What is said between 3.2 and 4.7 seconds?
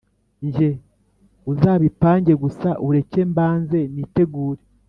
mbanze nitegure